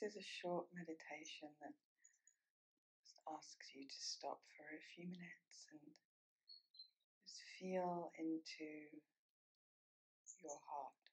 This 0.00 0.16
is 0.16 0.24
a 0.24 0.32
short 0.40 0.64
meditation 0.72 1.52
that 1.60 1.76
asks 3.28 3.68
you 3.76 3.84
to 3.84 4.00
stop 4.00 4.40
for 4.56 4.64
a 4.64 4.80
few 4.96 5.04
minutes 5.04 5.68
and 5.76 5.92
just 7.20 7.44
feel 7.60 8.08
into 8.16 8.96
your 10.40 10.56
heart. 10.72 11.04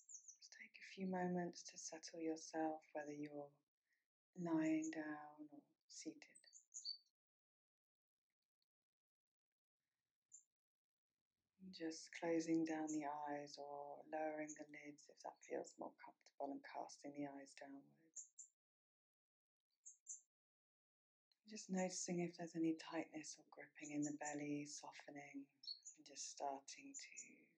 Just 0.00 0.48
take 0.56 0.80
a 0.80 0.88
few 0.96 1.12
moments 1.12 1.60
to 1.68 1.76
settle 1.76 2.24
yourself, 2.24 2.80
whether 2.96 3.12
you're 3.12 3.52
lying 4.40 4.88
down 4.96 5.44
or 5.52 5.60
seated. 5.92 6.41
Just 11.82 12.14
closing 12.14 12.62
down 12.62 12.86
the 12.94 13.02
eyes 13.26 13.58
or 13.58 14.06
lowering 14.14 14.54
the 14.54 14.66
lids 14.70 15.02
if 15.10 15.18
that 15.26 15.34
feels 15.42 15.74
more 15.82 15.90
comfortable 15.98 16.54
and 16.54 16.62
casting 16.62 17.10
the 17.18 17.26
eyes 17.26 17.50
downward. 17.58 18.14
Just 21.50 21.74
noticing 21.74 22.22
if 22.22 22.38
there's 22.38 22.54
any 22.54 22.78
tightness 22.78 23.34
or 23.34 23.42
gripping 23.50 23.98
in 23.98 24.06
the 24.06 24.14
belly, 24.22 24.62
softening, 24.62 25.42
and 25.42 26.06
just 26.06 26.30
starting 26.30 26.94
to 26.94 27.10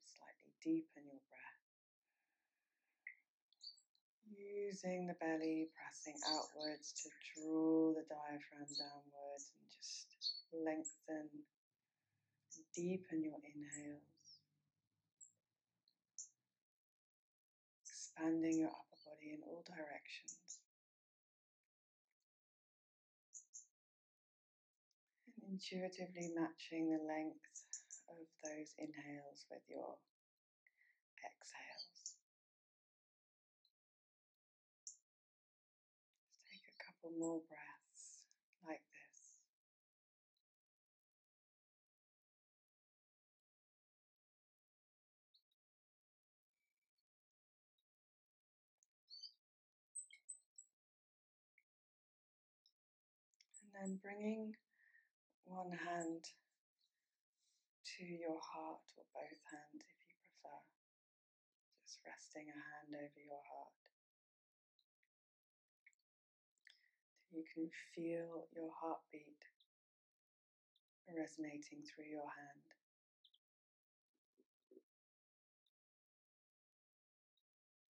slightly 0.08 0.56
deepen 0.64 1.04
your 1.04 1.20
breath. 1.28 1.60
Using 4.32 5.04
the 5.04 5.20
belly, 5.20 5.68
pressing 5.76 6.16
outwards 6.32 6.96
to 6.96 7.12
draw 7.12 7.92
the 7.92 8.08
diaphragm 8.08 8.72
downwards 8.72 9.52
and 9.52 9.68
just 9.68 10.08
lengthen 10.56 11.44
Deepen 12.74 13.22
your 13.22 13.38
inhales. 13.42 14.13
Expanding 18.14 18.60
your 18.62 18.70
upper 18.70 19.00
body 19.10 19.34
in 19.34 19.42
all 19.42 19.64
directions. 19.66 20.62
And 25.42 25.58
intuitively 25.58 26.30
matching 26.38 26.94
the 26.94 27.02
length 27.02 27.42
of 28.06 28.22
those 28.46 28.70
inhales 28.78 29.46
with 29.50 29.66
your 29.66 29.98
exhales. 31.26 32.14
Take 36.46 36.62
a 36.70 36.78
couple 36.86 37.18
more 37.18 37.42
breaths 37.50 37.63
then 53.84 54.00
bringing 54.00 54.56
one 55.44 55.76
hand 55.76 56.24
to 57.84 58.04
your 58.08 58.40
heart, 58.40 58.88
or 58.96 59.04
both 59.12 59.40
hands 59.52 59.84
if 59.84 60.00
you 60.08 60.16
prefer. 60.24 60.56
Just 61.84 62.00
resting 62.00 62.48
a 62.48 62.56
hand 62.56 62.96
over 62.96 63.20
your 63.20 63.44
heart. 63.44 63.76
So 67.28 67.36
you 67.36 67.44
can 67.44 67.68
feel 67.92 68.48
your 68.56 68.72
heartbeat 68.72 69.44
resonating 71.12 71.84
through 71.84 72.08
your 72.08 72.32
hand. 72.32 72.64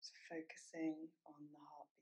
So 0.03 0.11
focusing 0.27 1.15
on 1.23 1.47
the 1.55 1.63
heartbeat. 1.63 1.96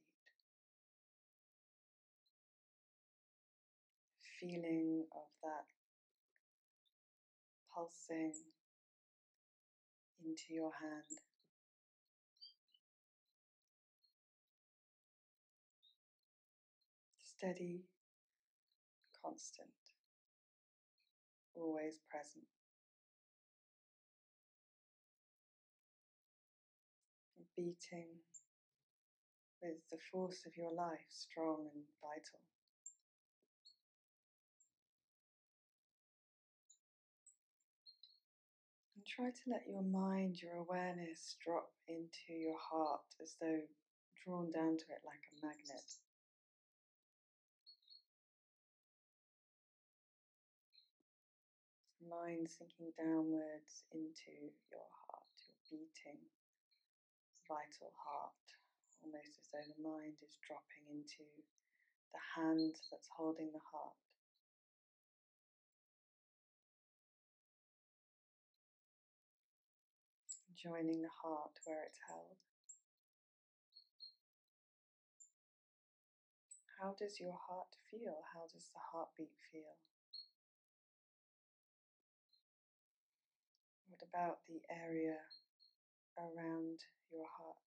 Feeling 4.45 5.05
of 5.13 5.29
that 5.43 5.65
pulsing 7.75 8.35
into 10.23 10.43
your 10.51 10.71
hand. 10.81 11.19
Steady, 17.23 17.85
constant, 19.25 19.69
always 21.57 22.01
present. 22.11 22.45
Beating 27.57 28.09
with 29.63 29.79
the 29.91 29.99
force 30.11 30.43
of 30.45 30.57
your 30.57 30.75
life, 30.75 31.07
strong 31.09 31.69
and 31.73 31.85
vital. 32.03 32.54
Try 39.15 39.31
to 39.31 39.47
let 39.47 39.63
your 39.71 39.87
mind, 39.87 40.43
your 40.43 40.59
awareness 40.59 41.39
drop 41.39 41.71
into 41.87 42.35
your 42.35 42.59
heart 42.59 43.07
as 43.23 43.39
though 43.39 43.63
drawn 44.19 44.51
down 44.51 44.75
to 44.75 44.87
it 44.91 45.07
like 45.07 45.23
a 45.31 45.47
magnet. 45.47 45.87
Mind 52.03 52.51
sinking 52.51 52.91
downwards 52.99 53.87
into 53.95 54.51
your 54.67 54.89
heart, 55.07 55.39
your 55.47 55.63
beating, 55.71 56.21
vital 57.47 57.95
heart, 57.95 58.47
almost 58.99 59.39
as 59.39 59.47
though 59.55 59.69
the 59.71 59.79
mind 59.79 60.19
is 60.27 60.35
dropping 60.43 60.91
into 60.91 61.23
the 62.11 62.23
hand 62.35 62.75
that's 62.91 63.09
holding 63.15 63.55
the 63.55 63.63
heart. 63.71 64.14
Joining 70.65 71.05
the 71.05 71.13
heart 71.21 71.53
where 71.69 71.85
it's 71.85 72.01
held. 72.09 72.41
How 76.81 76.97
does 76.97 77.21
your 77.21 77.37
heart 77.37 77.77
feel? 77.93 78.25
How 78.33 78.49
does 78.49 78.73
the 78.73 78.81
heartbeat 78.81 79.37
feel? 79.53 79.77
What 83.93 84.01
about 84.09 84.41
the 84.49 84.65
area 84.73 85.21
around 86.17 86.81
your 87.13 87.29
heart? 87.29 87.69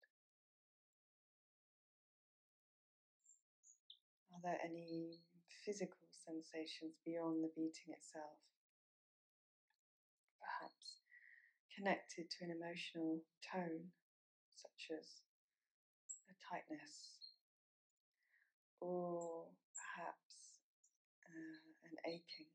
Are 4.38 4.42
there 4.46 4.62
any 4.64 5.18
physical 5.66 6.06
sensations 6.14 7.02
beyond 7.02 7.42
the 7.42 7.50
beating 7.58 7.90
itself? 7.90 8.38
Perhaps 10.38 11.02
connected 11.76 12.30
to 12.30 12.46
an 12.46 12.52
emotional 12.52 13.22
tone, 13.52 13.90
such 14.56 14.98
as 14.98 15.06
a 16.30 16.36
tightness, 16.50 17.34
or 18.82 19.48
perhaps 19.74 20.62
uh, 21.26 21.60
an 21.90 21.96
aching, 22.06 22.52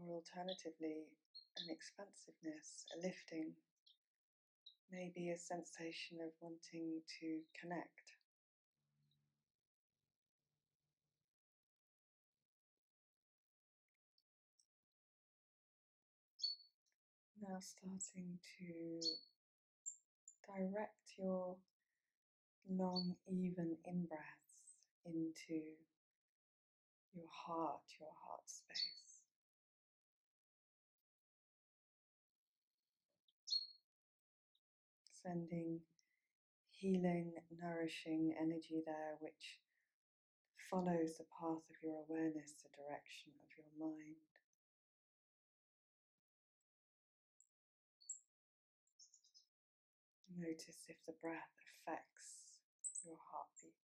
or 0.00 0.20
alternatively, 0.20 1.08
an 1.62 1.68
expansiveness, 1.70 2.84
a 2.96 3.00
lifting, 3.00 3.52
maybe 4.90 5.30
a 5.30 5.38
sensation 5.38 6.18
of 6.20 6.32
wanting 6.40 7.00
to 7.20 7.40
connect. 7.60 8.21
Now 17.42 17.58
starting 17.58 18.38
to 18.60 19.00
direct 20.46 21.18
your 21.18 21.56
long, 22.70 23.16
even 23.26 23.76
in 23.84 24.06
breaths 24.06 24.78
into 25.04 25.60
your 27.12 27.26
heart, 27.46 27.82
your 27.98 28.14
heart 28.24 28.46
space. 28.46 29.26
Sending 35.22 35.80
healing, 36.70 37.32
nourishing 37.60 38.34
energy 38.40 38.82
there, 38.86 39.16
which 39.18 39.58
follows 40.70 41.18
the 41.18 41.26
path 41.40 41.62
of 41.70 41.76
your 41.82 42.04
awareness, 42.08 42.54
the 42.62 42.70
direction 42.76 43.32
of 43.34 43.50
your 43.58 43.88
mind. 43.88 44.31
Notice 50.42 50.90
if 50.90 50.98
the 51.06 51.14
breath 51.22 51.54
affects 51.70 52.58
your 53.06 53.14
heartbeat. 53.30 53.78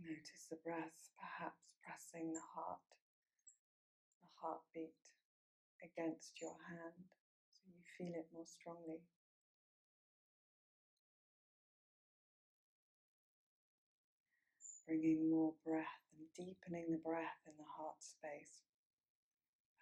Notice 0.00 0.48
the 0.48 0.56
breath, 0.64 0.96
perhaps 1.20 1.60
pressing 1.84 2.32
the 2.32 2.40
heart, 2.56 2.80
the 4.24 4.32
heartbeat 4.40 4.96
against 5.84 6.40
your 6.40 6.56
hand 6.72 7.04
so 7.52 7.68
you 7.68 7.84
feel 8.00 8.16
it 8.16 8.32
more 8.32 8.48
strongly. 8.48 9.04
Bringing 14.86 15.28
more 15.28 15.52
breath 15.66 16.07
deepening 16.38 16.94
the 16.94 17.02
breath 17.02 17.42
in 17.50 17.58
the 17.58 17.66
heart 17.66 17.98
space. 17.98 18.62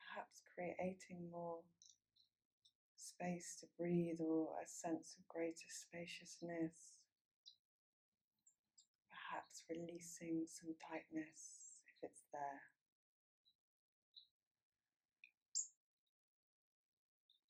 Perhaps 0.00 0.40
creating 0.56 1.28
more 1.30 1.60
space 2.96 3.54
to 3.60 3.66
breathe 3.76 4.24
or 4.24 4.56
a 4.56 4.66
sense 4.66 5.14
of 5.20 5.28
greater 5.28 5.68
spaciousness. 5.68 6.96
Perhaps 9.12 9.68
releasing 9.68 10.48
some 10.48 10.72
tightness 10.80 11.84
if 11.84 12.08
it's 12.08 12.24
there. 12.32 12.72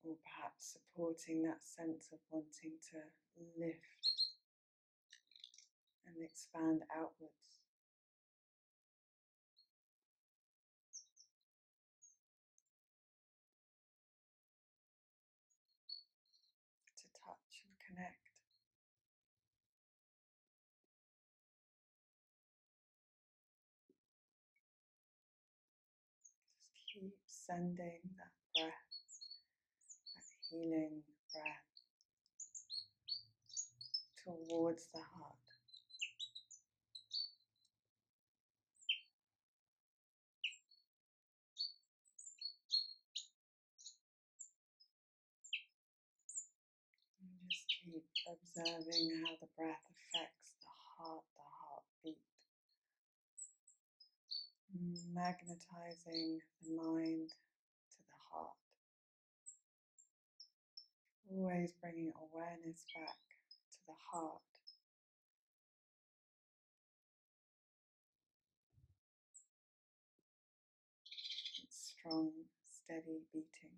or 0.07 0.15
perhaps 0.23 0.79
supporting 0.79 1.43
that 1.43 1.59
sense 1.63 2.09
of 2.13 2.19
wanting 2.31 2.79
to 2.79 2.99
lift 3.59 4.07
and 6.07 6.23
expand 6.23 6.83
outwards. 6.95 7.56
Connect. 17.87 18.19
Just 26.71 26.87
keep 26.95 27.15
sending 27.27 28.01
that 28.19 28.33
breath 28.55 28.73
that 30.15 30.31
healing 30.51 31.03
breath 31.33 31.67
towards 34.25 34.89
the 34.93 35.01
heart. 35.01 35.37
And 47.21 47.51
just 47.51 47.67
keep 47.85 48.05
observing 48.27 49.23
how 49.23 49.35
the 49.41 49.49
breath 49.57 49.83
affects 49.91 50.51
the 50.63 50.75
heart, 50.99 51.25
the 51.39 51.47
heartbeat, 51.63 52.23
magnetizing 55.15 56.41
the 56.63 56.71
mind 56.77 57.31
to 57.31 58.01
the 58.11 58.21
heart, 58.33 58.57
Always 61.31 61.73
bringing 61.81 62.13
awareness 62.19 62.85
back 62.95 63.19
to 63.73 63.79
the 63.87 63.95
heart. 64.11 64.43
Strong, 71.71 72.33
steady 72.71 73.23
beating. 73.33 73.77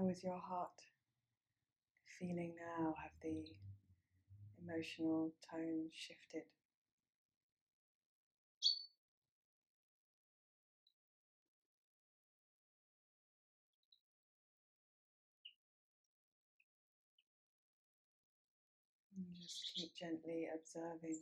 How 0.00 0.08
is 0.08 0.24
your 0.24 0.38
heart 0.38 0.80
feeling 2.18 2.54
now? 2.56 2.94
Have 3.02 3.12
the 3.20 3.44
emotional 4.62 5.30
tone 5.50 5.90
shifted? 5.92 6.44
Just 19.38 19.72
keep 19.76 19.94
gently 19.94 20.48
observing 20.54 21.20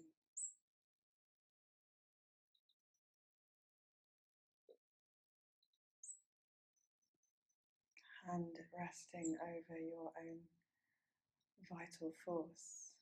hand 8.31 8.59
resting 8.79 9.37
over 9.43 9.79
your 9.81 10.13
own 10.21 10.41
vital 11.71 12.13
force. 12.25 12.93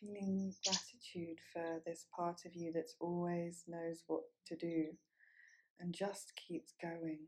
feeling 0.00 0.52
gratitude 0.64 1.38
for 1.52 1.80
this 1.86 2.06
part 2.16 2.40
of 2.44 2.56
you 2.56 2.72
that 2.72 2.90
always 3.00 3.62
knows 3.68 4.02
what 4.08 4.22
to 4.44 4.56
do 4.56 4.86
and 5.80 5.94
just 5.94 6.32
keeps 6.36 6.74
going. 6.82 7.20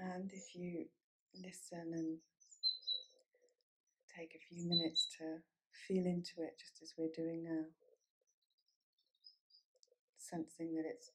And 0.00 0.32
if 0.32 0.54
you 0.54 0.86
listen 1.34 1.92
and 1.92 2.18
take 4.16 4.34
a 4.34 4.38
few 4.38 4.64
minutes 4.68 5.06
to 5.18 5.38
feel 5.86 6.04
into 6.06 6.40
it, 6.42 6.58
just 6.58 6.82
as 6.82 6.94
we're 6.96 7.08
doing 7.14 7.44
now, 7.44 7.66
sensing 10.18 10.74
that 10.74 10.84
it's 10.84 11.10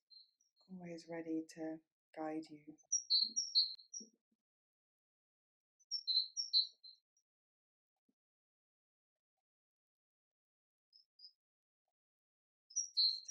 always 0.72 1.06
ready 1.10 1.44
to 1.56 1.78
guide 2.18 2.44
you. 2.50 2.60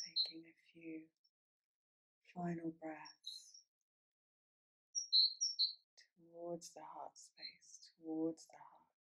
Taking 0.05 0.43
a 0.47 0.55
few 0.73 1.01
final 2.35 2.73
breaths. 2.81 3.42
Towards 6.43 6.71
the 6.75 6.83
heart 6.83 7.15
space, 7.15 7.95
towards 8.03 8.47
the 8.47 8.59
heart. 8.59 8.91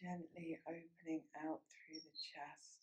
Gently 0.00 0.58
opening 0.66 1.24
out 1.44 1.60
through 1.68 2.00
the 2.00 2.16
chest. 2.16 2.80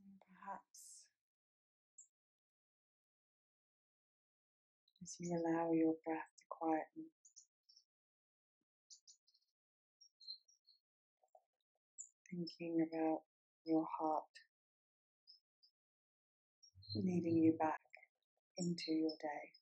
And 0.00 0.16
perhaps 0.24 1.04
as 5.02 5.16
you 5.20 5.36
allow 5.36 5.72
your 5.72 5.94
breath 6.04 6.32
to 6.38 6.44
quieten, 6.48 7.12
thinking 12.30 12.86
about 12.88 13.20
your 13.68 13.86
heart 14.00 14.24
leading 16.96 17.36
you 17.38 17.54
back 17.58 17.80
into 18.58 18.92
your 18.92 19.12
day. 19.20 19.57